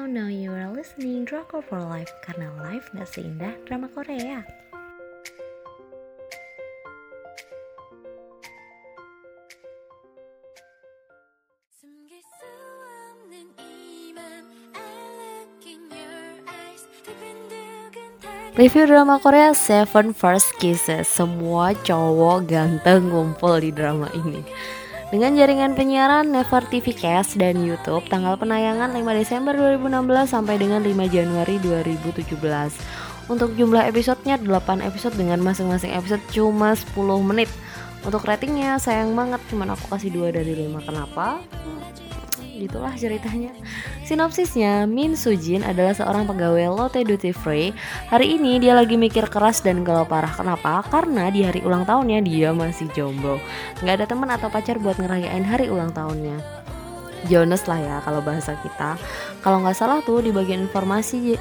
[0.00, 4.40] now now you are listening Draco for Life karena life gak seindah drama Korea.
[18.56, 21.12] Review drama Korea Seven First Kisses.
[21.12, 24.40] Semua cowok ganteng ngumpul di drama ini.
[25.10, 30.86] Dengan jaringan penyiaran Never TV Cast dan Youtube Tanggal penayangan 5 Desember 2016 sampai dengan
[30.86, 32.30] 5 Januari 2017
[33.26, 36.94] Untuk jumlah episodenya 8 episode dengan masing-masing episode cuma 10
[37.26, 37.50] menit.
[38.06, 41.42] Untuk ratingnya sayang banget cuman aku kasih 2 dari 5 Kenapa?
[42.60, 43.56] Gitulah ceritanya
[44.04, 47.72] Sinopsisnya, Min Sujin adalah seorang pegawai Lotte Duty Free.
[48.12, 50.28] Hari ini dia lagi mikir keras dan galau parah.
[50.28, 50.84] Kenapa?
[50.84, 53.40] Karena di hari ulang tahunnya dia masih jomblo.
[53.80, 56.36] Nggak ada teman atau pacar buat ngerayain hari ulang tahunnya.
[57.32, 59.00] Jonas lah ya kalau bahasa kita.
[59.40, 61.40] Kalau nggak salah tuh di bagian informasi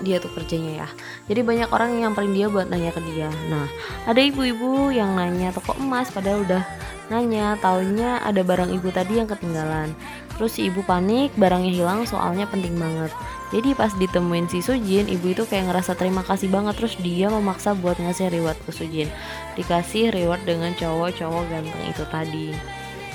[0.00, 0.88] dia tuh kerjanya ya.
[1.28, 3.28] Jadi banyak orang yang nyamperin dia buat nanya ke dia.
[3.52, 3.68] Nah,
[4.08, 6.64] ada ibu-ibu yang nanya toko emas padahal udah
[7.12, 9.92] nanya, taunya ada barang ibu tadi yang ketinggalan.
[10.40, 13.12] Terus si ibu panik, barangnya hilang soalnya penting banget.
[13.52, 17.76] Jadi pas ditemuin si Sujin, ibu itu kayak ngerasa terima kasih banget terus dia memaksa
[17.76, 19.12] buat ngasih reward ke Sujin.
[19.60, 22.56] Dikasih reward dengan cowok-cowok ganteng itu tadi.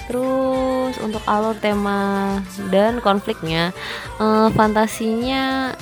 [0.06, 2.38] Terus untuk alur tema
[2.70, 3.74] dan konfliknya,
[4.22, 5.74] eh, fantasinya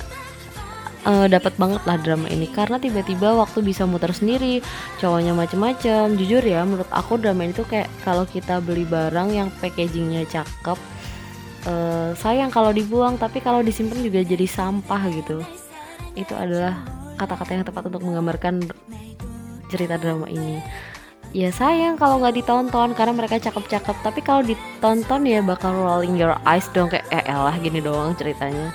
[1.03, 4.63] eh, dapat banget lah drama ini karena tiba-tiba waktu bisa muter sendiri
[5.03, 9.52] cowoknya macem-macem jujur ya menurut aku drama ini tuh kayak kalau kita beli barang yang
[9.59, 10.80] packagingnya cakep
[11.67, 15.42] eh, sayang kalau dibuang tapi kalau disimpan juga jadi sampah gitu.
[16.14, 16.83] Itu adalah
[17.17, 18.67] kata-kata yang tepat untuk menggambarkan
[19.72, 20.61] cerita drama ini.
[21.34, 23.95] Ya sayang kalau nggak ditonton karena mereka cakep-cakep.
[24.06, 28.69] Tapi kalau ditonton ya bakal rolling your eyes dong kayak eh elah gini doang ceritanya.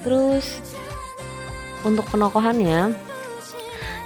[0.00, 0.64] Terus
[1.84, 2.96] untuk penokohannya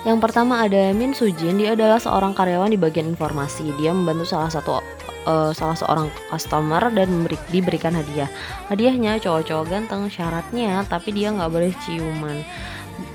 [0.05, 3.73] yang pertama ada Min Sujin, dia adalah seorang karyawan di bagian informasi.
[3.81, 4.77] Dia membantu salah satu
[5.25, 8.31] eh, salah seorang customer dan memberi, diberikan hadiah.
[8.71, 12.45] Hadiahnya cowok-cowok ganteng, syaratnya tapi dia nggak boleh ciuman.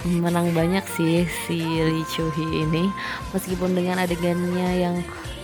[0.04, 2.92] Menang banyak sih si Lee Hee ini,
[3.32, 4.96] meskipun dengan adegannya yang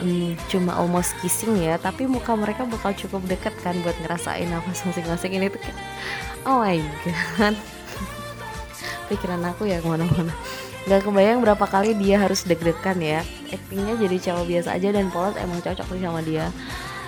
[0.03, 4.83] hmm, cuma almost kissing ya, tapi muka mereka bakal cukup deket kan buat ngerasain nafas
[4.83, 5.59] masing-masing ini tuh
[6.43, 6.77] Oh my
[7.39, 7.55] god
[9.09, 10.35] Pikiran aku ya ke mana-mana
[10.85, 13.25] Gak kebayang berapa kali dia harus deg-degan ya.
[13.49, 16.53] Actingnya jadi cowok biasa aja dan polos emang cocok sih sama dia.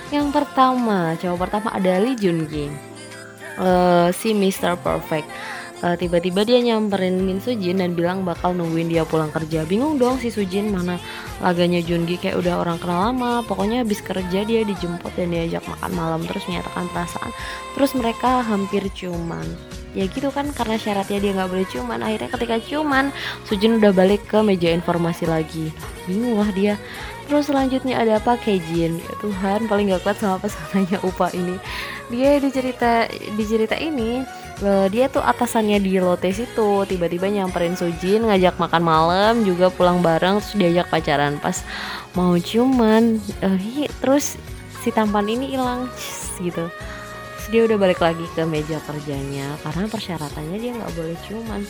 [0.09, 2.67] Yang pertama, cowok pertama ada Lee Jun Gi
[3.57, 4.77] Eh, Si Mr.
[4.77, 5.25] Perfect
[5.77, 9.61] Eh, tiba-tiba dia nyamperin Min Sujin dan bilang bakal nungguin dia pulang kerja.
[9.61, 10.97] Bingung dong si Sujin mana
[11.37, 13.45] laganya Jungi kayak udah orang kenal lama.
[13.45, 16.21] Pokoknya habis kerja dia dijemput dan diajak makan malam.
[16.25, 17.29] Terus menyatakan perasaan.
[17.77, 19.45] Terus mereka hampir ciuman
[19.95, 23.09] ya gitu kan karena syaratnya dia nggak boleh ciuman akhirnya ketika ciuman
[23.49, 25.69] Sujin udah balik ke meja informasi lagi.
[26.09, 26.81] Bingung lah dia.
[27.29, 31.59] Terus selanjutnya ada apa Kejin ya Tuhan paling gak kuat sama pesanannya Upa ini.
[32.07, 34.23] Dia di cerita di cerita ini
[34.63, 40.01] eh, dia tuh atasannya di Lotte situ tiba-tiba nyamperin Sujin ngajak makan malam juga pulang
[40.01, 41.37] bareng terus diajak pacaran.
[41.41, 41.61] Pas
[42.17, 44.37] mau ciuman eh, hi- terus
[44.81, 45.89] si tampan ini hilang
[46.41, 46.69] gitu.
[46.69, 51.61] Terus dia udah balik lagi ke meja kerjanya karena persyaratannya dia nggak boleh ciuman.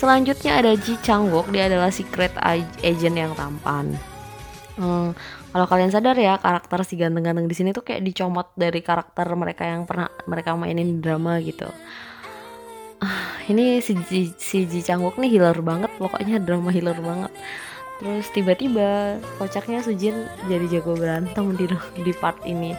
[0.00, 3.92] Selanjutnya ada Ji Changwook dia adalah secret ag- agent yang tampan.
[4.80, 5.12] Hmm,
[5.52, 9.68] kalau kalian sadar ya karakter si ganteng-ganteng di sini tuh kayak dicomot dari karakter mereka
[9.68, 11.68] yang pernah mereka mainin drama gitu.
[13.00, 17.32] Ah, ini si Ji, si Ji Changwook nih healer banget pokoknya drama healer banget.
[17.96, 21.64] Terus tiba-tiba kocaknya Sujin jadi jago berantem di
[22.04, 22.76] di part ini.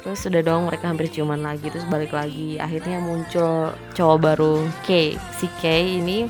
[0.00, 2.56] Terus udah dong mereka hampir ciuman lagi terus balik lagi.
[2.56, 5.20] Akhirnya muncul cowok baru K.
[5.36, 5.64] Si K
[6.00, 6.24] ini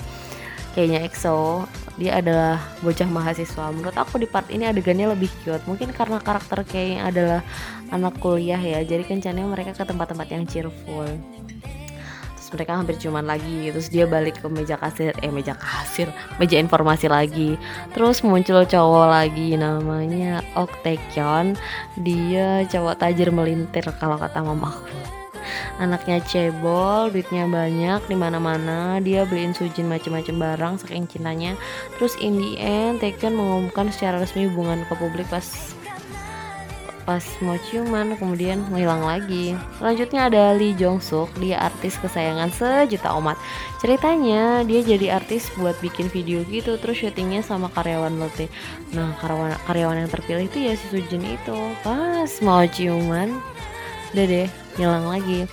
[0.75, 5.91] kayaknya EXO dia adalah bocah mahasiswa menurut aku di part ini adegannya lebih cute mungkin
[5.93, 7.41] karena karakter kayaknya adalah
[7.93, 11.05] anak kuliah ya jadi kencannya mereka ke tempat-tempat yang cheerful
[12.50, 17.06] mereka hampir cuman lagi terus dia balik ke meja kasir eh meja kasir meja informasi
[17.06, 17.55] lagi
[17.94, 21.55] terus muncul cowok lagi namanya Ok Taekyeon
[22.02, 25.20] dia cowok tajir melintir kalau kata mamaku
[25.81, 29.00] anaknya cebol, duitnya banyak di mana-mana.
[29.00, 31.56] Dia beliin Sujin macem-macem barang saking cintanya.
[31.97, 35.75] Terus in the end, Taekyeon mengumumkan secara resmi hubungan ke publik pas
[37.05, 39.56] pas mau ciuman kemudian menghilang lagi.
[39.81, 43.41] Selanjutnya ada Lee Jong Suk dia artis kesayangan sejuta umat.
[43.81, 48.52] Ceritanya dia jadi artis buat bikin video gitu terus syutingnya sama karyawan Lotte
[48.93, 51.58] nah karyawan karyawan yang terpilih itu ya si Sujin itu.
[51.81, 53.41] Pas mau ciuman
[54.12, 55.47] udah deh hilang lagi.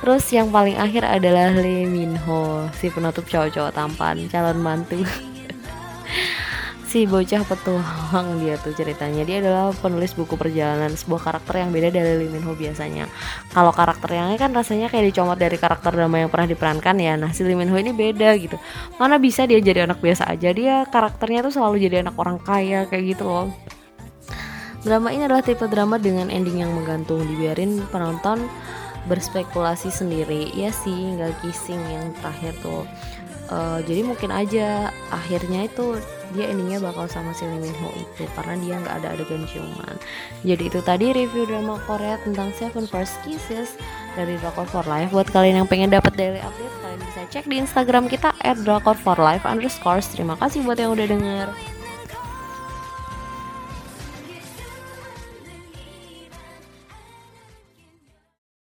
[0.00, 5.04] Terus yang paling akhir adalah Lee Min Ho, si penutup cowok-cowok tampan, calon mantu.
[6.90, 9.22] si bocah petualang dia tuh ceritanya.
[9.22, 13.06] Dia adalah penulis buku perjalanan sebuah karakter yang beda dari Lee biasanya.
[13.54, 17.14] Kalau karakter yang kan rasanya kayak dicomot dari karakter drama yang pernah diperankan ya.
[17.14, 18.58] Nah si Lee ini beda gitu.
[18.98, 20.50] Mana bisa dia jadi anak biasa aja?
[20.50, 23.54] Dia karakternya tuh selalu jadi anak orang kaya kayak gitu loh.
[24.82, 27.22] Drama ini adalah tipe drama dengan ending yang menggantung.
[27.22, 28.50] Dibiarin penonton
[29.06, 30.50] berspekulasi sendiri.
[30.58, 32.82] Ya sih nggak kissing yang terakhir tuh
[33.50, 35.98] uh, jadi mungkin aja akhirnya itu
[36.30, 39.94] dia endingnya bakal sama si Lee Min Ho itu karena dia nggak ada adegan ciuman.
[40.46, 43.74] Jadi itu tadi review drama Korea tentang Seven First Kisses
[44.14, 45.10] dari Drakor for Life.
[45.10, 48.94] Buat kalian yang pengen dapat daily update kalian bisa cek di Instagram kita at Drakor
[48.94, 49.98] for Life underscore.
[50.06, 51.46] Terima kasih buat yang udah denger